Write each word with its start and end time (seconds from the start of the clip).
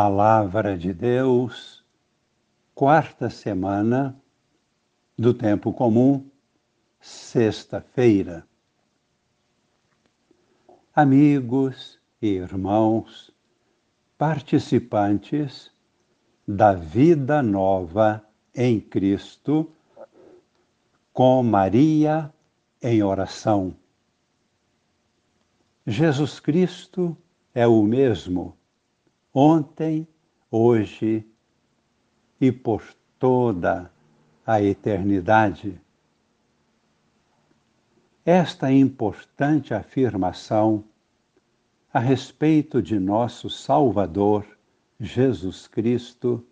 Palavra 0.00 0.78
de 0.78 0.92
Deus, 0.92 1.84
quarta 2.72 3.28
semana 3.28 4.16
do 5.18 5.34
Tempo 5.34 5.72
Comum, 5.72 6.24
sexta-feira. 7.00 8.46
Amigos 10.94 11.98
e 12.22 12.28
irmãos, 12.28 13.34
participantes 14.16 15.68
da 16.46 16.74
vida 16.74 17.42
nova 17.42 18.24
em 18.54 18.78
Cristo, 18.78 19.68
com 21.12 21.42
Maria 21.42 22.32
em 22.80 23.02
oração. 23.02 23.74
Jesus 25.84 26.38
Cristo 26.38 27.16
é 27.52 27.66
o 27.66 27.82
mesmo 27.82 28.57
ontem, 29.40 30.04
hoje 30.50 31.24
e 32.40 32.50
por 32.50 32.82
toda 33.20 33.88
a 34.44 34.60
eternidade. 34.60 35.80
Esta 38.24 38.72
importante 38.72 39.72
afirmação 39.72 40.82
a 41.92 42.00
respeito 42.00 42.82
de 42.82 42.98
nosso 42.98 43.48
Salvador, 43.48 44.44
Jesus 44.98 45.68
Cristo, 45.68 46.44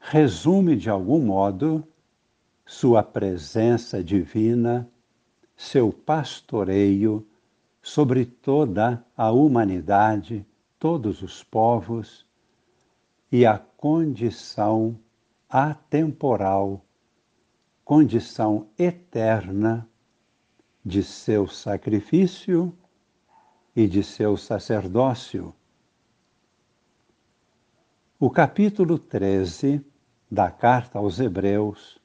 resume 0.00 0.74
de 0.74 0.88
algum 0.88 1.20
modo 1.20 1.86
sua 2.64 3.02
presença 3.02 4.02
divina, 4.02 4.90
seu 5.54 5.92
pastoreio 5.92 7.28
sobre 7.82 8.24
toda 8.24 9.04
a 9.14 9.30
humanidade 9.30 10.46
todos 10.78 11.22
os 11.22 11.42
povos 11.42 12.26
e 13.30 13.44
a 13.44 13.58
condição 13.58 14.98
atemporal, 15.48 16.84
condição 17.84 18.68
eterna 18.78 19.88
de 20.84 21.02
seu 21.02 21.48
sacrifício 21.48 22.72
e 23.74 23.88
de 23.88 24.02
seu 24.02 24.36
sacerdócio. 24.36 25.54
O 28.18 28.30
capítulo 28.30 28.98
13 28.98 29.84
da 30.30 30.50
Carta 30.50 30.98
aos 30.98 31.18
Hebreus, 31.18 32.00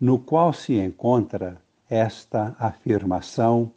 no 0.00 0.18
qual 0.18 0.52
se 0.52 0.78
encontra 0.78 1.62
esta 1.88 2.56
afirmação, 2.58 3.72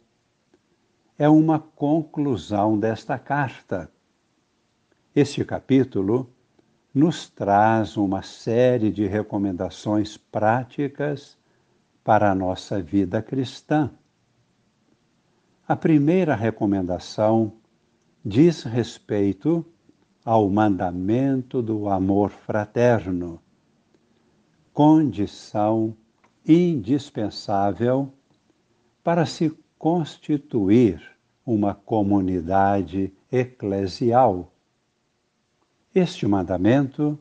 é 1.18 1.28
uma 1.28 1.58
conclusão 1.58 2.78
desta 2.78 3.18
carta 3.18 3.90
este 5.20 5.44
capítulo 5.44 6.30
nos 6.94 7.28
traz 7.28 7.96
uma 7.96 8.22
série 8.22 8.92
de 8.92 9.04
recomendações 9.04 10.16
práticas 10.16 11.36
para 12.04 12.30
a 12.30 12.34
nossa 12.36 12.80
vida 12.80 13.20
cristã. 13.20 13.90
A 15.66 15.74
primeira 15.74 16.36
recomendação 16.36 17.52
diz 18.24 18.62
respeito 18.62 19.66
ao 20.24 20.48
mandamento 20.48 21.60
do 21.60 21.88
amor 21.88 22.30
fraterno, 22.30 23.42
condição 24.72 25.96
indispensável 26.46 28.12
para 29.02 29.26
se 29.26 29.50
constituir 29.76 31.02
uma 31.44 31.74
comunidade 31.74 33.12
eclesial 33.32 34.52
este 35.94 36.26
mandamento 36.26 37.18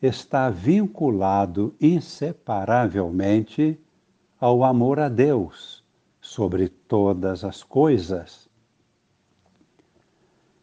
está 0.00 0.48
vinculado 0.50 1.74
inseparavelmente 1.80 3.80
ao 4.38 4.62
amor 4.64 5.00
a 5.00 5.08
Deus 5.08 5.82
sobre 6.20 6.68
todas 6.68 7.42
as 7.44 7.62
coisas. 7.62 8.46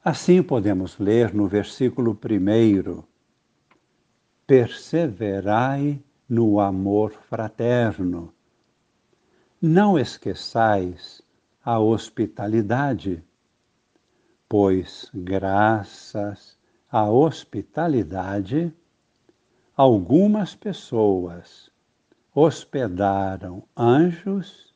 Assim 0.04 0.44
podemos 0.44 1.00
ler 1.00 1.34
no 1.34 1.48
versículo 1.48 2.12
1: 2.12 3.04
Perseverai 4.46 6.04
no 6.28 6.60
amor 6.60 7.14
fraterno. 7.30 8.34
Não 9.62 9.98
esqueçais 9.98 11.22
a 11.64 11.80
hospitalidade, 11.80 13.24
pois 14.50 15.10
graças 15.14 16.58
a 16.94 17.10
hospitalidade, 17.10 18.72
algumas 19.76 20.54
pessoas 20.54 21.72
hospedaram 22.36 23.64
anjos 23.76 24.76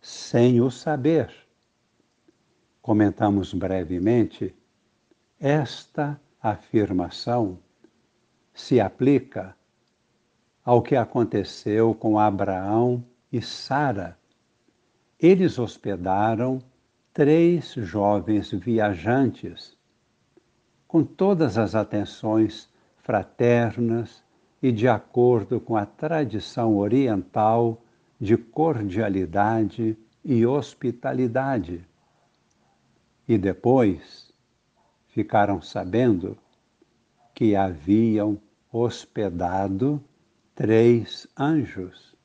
sem 0.00 0.62
o 0.62 0.70
saber. 0.70 1.30
Comentamos 2.80 3.52
brevemente, 3.52 4.56
esta 5.38 6.18
afirmação 6.40 7.58
se 8.54 8.80
aplica 8.80 9.54
ao 10.64 10.80
que 10.80 10.96
aconteceu 10.96 11.94
com 11.94 12.18
Abraão 12.18 13.04
e 13.30 13.42
Sara. 13.42 14.18
Eles 15.20 15.58
hospedaram 15.58 16.62
três 17.12 17.74
jovens 17.74 18.52
viajantes 18.52 19.77
com 20.88 21.04
todas 21.04 21.58
as 21.58 21.74
atenções 21.74 22.66
fraternas 22.96 24.24
e 24.62 24.72
de 24.72 24.88
acordo 24.88 25.60
com 25.60 25.76
a 25.76 25.84
tradição 25.84 26.78
oriental 26.78 27.82
de 28.18 28.38
cordialidade 28.38 29.96
e 30.24 30.46
hospitalidade. 30.46 31.86
E 33.28 33.36
depois 33.36 34.32
ficaram 35.08 35.60
sabendo 35.60 36.36
que 37.34 37.54
haviam 37.54 38.40
hospedado 38.72 40.02
três 40.54 41.28
anjos. 41.38 42.16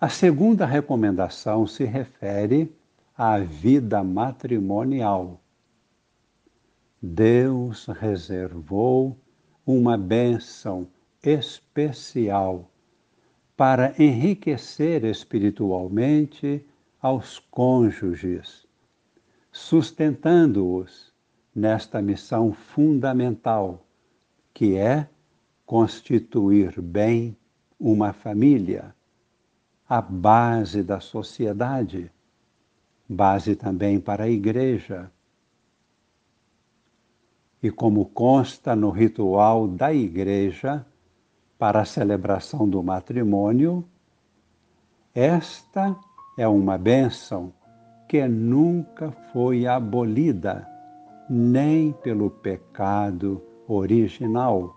A 0.00 0.08
segunda 0.08 0.66
recomendação 0.66 1.66
se 1.66 1.84
refere 1.84 2.74
à 3.16 3.38
vida 3.38 4.02
matrimonial 4.02 5.40
Deus 7.14 7.86
reservou 7.86 9.16
uma 9.64 9.96
bênção 9.96 10.88
especial 11.22 12.68
para 13.56 13.94
enriquecer 13.96 15.04
espiritualmente 15.04 16.66
aos 17.00 17.38
cônjuges, 17.38 18.66
sustentando-os 19.52 21.12
nesta 21.54 22.02
missão 22.02 22.52
fundamental, 22.52 23.86
que 24.52 24.74
é 24.76 25.08
constituir 25.64 26.80
bem 26.80 27.36
uma 27.78 28.12
família, 28.12 28.92
a 29.88 30.02
base 30.02 30.82
da 30.82 30.98
sociedade, 30.98 32.10
base 33.08 33.54
também 33.54 34.00
para 34.00 34.24
a 34.24 34.28
igreja 34.28 35.10
e 37.66 37.70
como 37.72 38.04
consta 38.04 38.76
no 38.76 38.90
ritual 38.90 39.66
da 39.66 39.92
Igreja 39.92 40.86
para 41.58 41.80
a 41.80 41.84
celebração 41.84 42.68
do 42.68 42.80
matrimônio, 42.80 43.84
esta 45.12 45.96
é 46.38 46.46
uma 46.46 46.78
bênção 46.78 47.52
que 48.08 48.24
nunca 48.28 49.10
foi 49.32 49.66
abolida, 49.66 50.64
nem 51.28 51.90
pelo 51.90 52.30
pecado 52.30 53.42
original. 53.66 54.76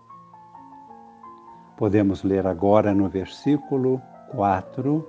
Podemos 1.76 2.24
ler 2.24 2.44
agora 2.44 2.92
no 2.92 3.08
versículo 3.08 4.02
4: 4.32 5.06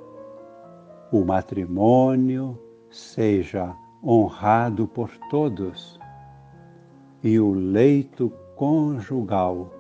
o 1.12 1.26
matrimônio 1.26 2.60
seja 2.92 3.76
honrado 4.04 4.88
por 4.88 5.10
todos 5.32 6.00
e 7.24 7.40
o 7.40 7.52
leito 7.52 8.32
conjugal 8.56 9.72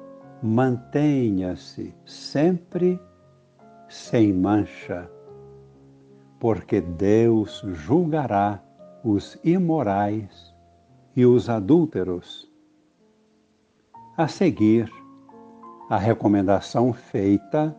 mantenha-se 0.41 1.93
sempre 2.05 2.99
sem 3.87 4.33
mancha, 4.33 5.09
porque 6.39 6.81
Deus 6.81 7.61
julgará 7.67 8.63
os 9.03 9.37
imorais 9.43 10.55
e 11.15 11.25
os 11.25 11.49
adúlteros. 11.49 12.49
A 14.17 14.27
seguir, 14.27 14.91
a 15.89 15.97
recomendação 15.97 16.93
feita 16.93 17.75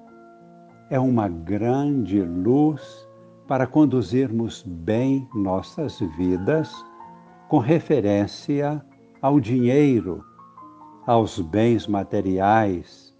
é 0.91 0.99
uma 0.99 1.29
grande 1.29 2.21
luz 2.23 3.09
para 3.49 3.67
conduzirmos 3.67 4.63
bem 4.63 5.29
nossas 5.35 5.99
vidas 6.17 6.73
com 7.49 7.59
referência 7.59 8.85
ao 9.23 9.39
dinheiro, 9.39 10.25
aos 11.07 11.39
bens 11.39 11.87
materiais 11.87 13.17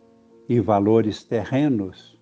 e 0.49 0.59
valores 0.59 1.23
terrenos. 1.23 2.19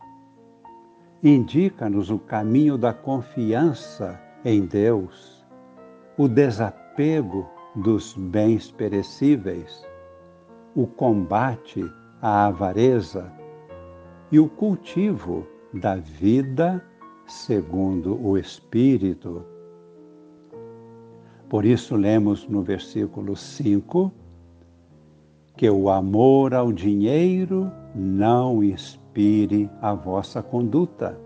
Indica-nos 1.23 2.11
o 2.11 2.19
caminho 2.19 2.77
da 2.77 2.93
confiança 2.93 4.21
em 4.44 4.67
Deus, 4.67 5.43
o 6.19 6.29
desapego 6.29 7.49
dos 7.75 8.15
bens 8.15 8.71
perecíveis, 8.71 9.82
o 10.75 10.87
combate 10.87 11.82
à 12.21 12.47
avareza 12.49 13.32
e 14.31 14.38
o 14.38 14.47
cultivo 14.47 15.47
da 15.73 15.97
vida 15.97 16.85
segundo 17.27 18.21
o 18.23 18.37
Espírito. 18.37 19.43
Por 21.50 21.64
isso, 21.64 21.97
lemos 21.97 22.49
no 22.49 22.62
versículo 22.62 23.35
5 23.35 24.12
que 25.56 25.69
o 25.69 25.91
amor 25.91 26.55
ao 26.55 26.73
dinheiro 26.73 27.73
não 27.93 28.62
inspire 28.62 29.69
a 29.82 29.93
vossa 29.93 30.41
conduta. 30.44 31.19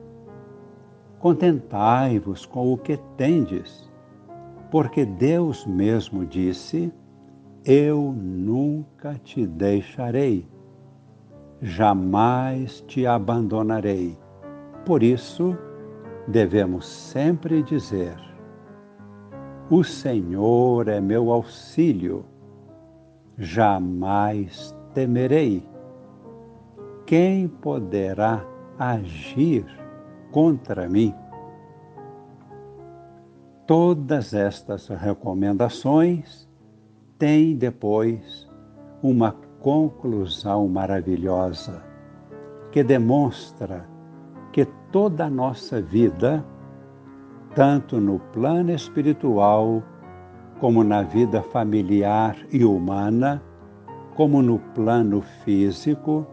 Contentai-vos 1.19 2.47
com 2.47 2.73
o 2.73 2.79
que 2.79 2.97
tendes, 3.19 3.93
porque 4.71 5.05
Deus 5.05 5.67
mesmo 5.67 6.25
disse: 6.25 6.91
Eu 7.63 8.11
nunca 8.17 9.21
te 9.23 9.47
deixarei, 9.47 10.49
jamais 11.61 12.81
te 12.81 13.07
abandonarei. 13.07 14.17
Por 14.87 15.03
isso, 15.03 15.55
devemos 16.27 16.87
sempre 16.87 17.63
dizer: 17.63 18.34
O 19.71 19.83
Senhor 19.83 20.89
é 20.89 21.01
meu 21.01 21.33
auxílio, 21.33 22.27
jamais 23.39 24.77
temerei. 24.93 25.67
Quem 27.07 27.49
poderá 27.49 28.45
agir 28.79 29.65
contra 30.31 30.87
mim? 30.87 31.15
Todas 33.67 34.35
estas 34.35 34.89
recomendações 34.89 36.47
têm 37.19 37.57
depois 37.57 38.47
uma 39.03 39.33
conclusão 39.61 40.69
maravilhosa 40.69 41.83
que 42.71 42.85
demonstra 42.85 43.89
que 44.53 44.67
toda 44.93 45.25
a 45.25 45.31
nossa 45.31 45.81
vida, 45.81 46.45
tanto 47.55 48.01
no 48.01 48.19
plano 48.33 48.73
espiritual, 48.73 49.83
como 50.61 50.83
na 50.83 51.03
vida 51.03 51.43
familiar 51.43 52.37
e 52.51 52.65
humana, 52.65 53.43
como 54.15 54.43
no 54.43 54.59
plano 54.59 55.21
físico, 55.45 56.27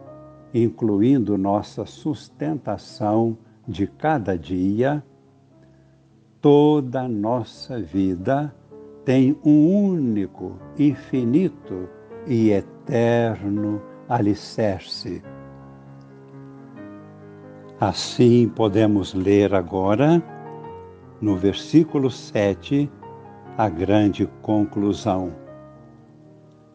incluindo 0.54 1.38
nossa 1.38 1.86
sustentação 1.86 3.38
de 3.68 3.88
cada 3.88 4.38
dia, 4.38 5.04
toda 6.40 7.02
a 7.02 7.08
nossa 7.08 7.80
vida 7.80 8.54
tem 9.06 9.38
um 9.44 9.92
único, 9.94 10.58
infinito 10.78 11.88
e 12.28 12.52
eterno 12.52 13.82
alicerce. 14.08 15.24
Assim 17.80 18.48
podemos 18.48 19.14
ler 19.14 19.56
agora, 19.56 20.22
no 21.22 21.36
versículo 21.36 22.10
7, 22.10 22.90
a 23.58 23.70
grande 23.70 24.28
conclusão. 24.42 25.34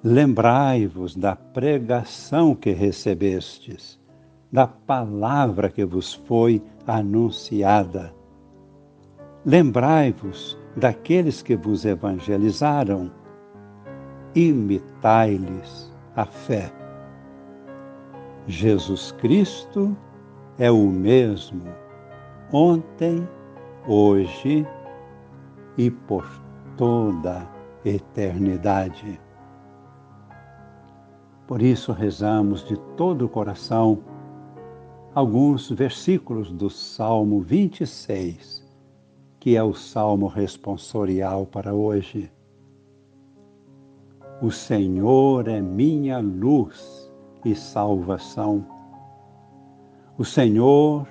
Lembrai-vos 0.05 1.17
da 1.17 1.35
pregação 1.35 2.55
que 2.55 2.71
recebestes, 2.71 4.01
da 4.53 4.67
palavra 4.67 5.69
que 5.69 5.85
vos 5.85 6.15
foi 6.15 6.63
anunciada. 6.87 8.15
Lembrai-vos 9.45 10.57
daqueles 10.77 11.43
que 11.43 11.57
vos 11.57 11.85
evangelizaram. 11.85 13.11
Imitai-lhes 14.35 15.93
a 16.15 16.25
fé. 16.25 16.71
Jesus 18.47 19.11
Cristo 19.13 19.97
é 20.59 20.71
o 20.71 20.87
mesmo 20.87 21.65
ontem, 22.53 23.27
hoje 23.87 24.67
e 25.77 25.91
por 25.91 26.25
toda 26.77 27.49
eternidade. 27.85 29.21
Por 31.47 31.63
isso 31.63 31.93
rezamos 31.93 32.65
de 32.65 32.77
todo 32.97 33.27
o 33.27 33.29
coração 33.29 34.01
alguns 35.15 35.71
versículos 35.71 36.53
do 36.53 36.69
Salmo 36.69 37.41
26, 37.41 38.67
que 39.39 39.57
é 39.57 39.63
o 39.63 39.73
salmo 39.73 40.27
responsorial 40.27 41.47
para 41.47 41.73
hoje. 41.73 42.31
O 44.43 44.51
Senhor 44.51 45.49
é 45.49 45.61
minha 45.61 46.19
luz 46.19 47.11
e 47.45 47.55
salvação 47.55 48.77
o 50.19 50.25
Senhor 50.25 51.07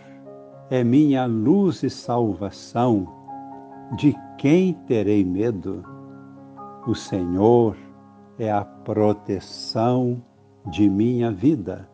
é 0.69 0.83
minha 0.83 1.25
luz 1.25 1.83
e 1.83 1.89
salvação, 1.89 3.07
de 3.97 4.15
quem 4.37 4.73
terei 4.73 5.23
medo? 5.23 5.83
O 6.87 6.95
Senhor 6.95 7.77
é 8.39 8.51
a 8.51 8.65
proteção 8.65 10.21
de 10.67 10.89
minha 10.89 11.31
vida, 11.31 11.89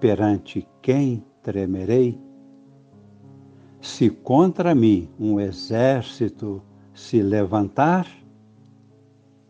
perante 0.00 0.66
quem 0.80 1.24
tremerei? 1.42 2.18
Se 3.80 4.10
contra 4.10 4.74
mim 4.74 5.10
um 5.18 5.38
exército 5.38 6.62
se 6.94 7.22
levantar, 7.22 8.06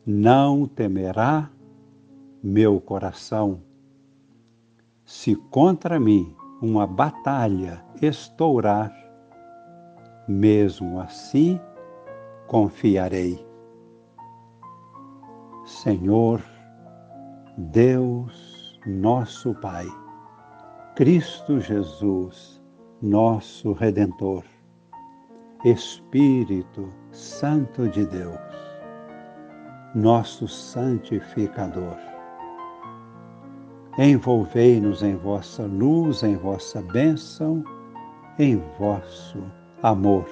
não 0.04 0.66
temerá 0.66 1.50
meu 2.42 2.80
coração. 2.80 3.60
Se 5.04 5.34
contra 5.34 5.98
mim 5.98 6.34
uma 6.60 6.86
batalha 6.86 7.82
estourar, 8.02 8.92
mesmo 10.28 11.00
assim 11.00 11.60
confiarei. 12.46 13.44
Senhor, 15.64 16.42
Deus, 17.56 18.78
nosso 18.86 19.54
Pai, 19.54 19.86
Cristo 20.96 21.60
Jesus, 21.60 22.62
nosso 23.00 23.72
Redentor, 23.72 24.44
Espírito 25.64 26.88
Santo 27.10 27.88
de 27.88 28.06
Deus, 28.06 28.38
nosso 29.94 30.46
santificador 30.46 31.96
Envolvei-nos 34.02 35.02
em 35.02 35.14
vossa 35.14 35.66
luz, 35.66 36.22
em 36.22 36.34
vossa 36.34 36.80
bênção, 36.80 37.62
em 38.38 38.56
vosso 38.78 39.44
amor, 39.82 40.26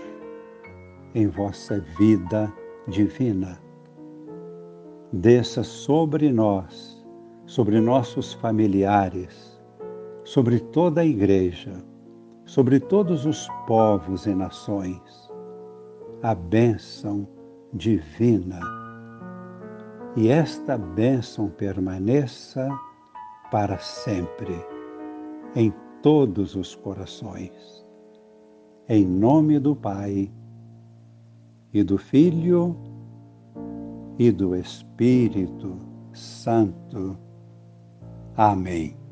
em 1.15 1.27
vossa 1.27 1.79
vida 1.99 2.51
divina. 2.87 3.61
Desça 5.13 5.63
sobre 5.63 6.33
nós, 6.33 7.07
sobre 7.45 7.79
nossos 7.79 8.33
familiares, 8.33 9.61
sobre 10.25 10.61
toda 10.61 11.03
a 11.03 11.05
Igreja, 11.05 11.75
sobre 12.47 12.81
todos 12.81 13.27
os 13.27 13.47
povos 13.67 14.25
e 14.25 14.35
nações, 14.35 15.31
a 16.23 16.35
bênção 16.35 17.29
divina. 17.75 18.61
E 20.17 20.31
esta 20.31 20.79
bênção 20.79 21.51
permaneça 21.51 22.67
para 23.51 23.79
sempre, 23.79 24.55
em 25.55 25.73
todos 26.03 26.55
os 26.55 26.75
corações. 26.75 27.85
Em 28.89 29.05
nome 29.05 29.59
do 29.59 29.77
Pai, 29.77 30.31
e 31.73 31.83
do 31.83 31.99
Filho, 31.99 32.77
e 34.19 34.31
do 34.31 34.55
Espírito 34.55 35.77
Santo. 36.13 37.17
Amém. 38.37 39.08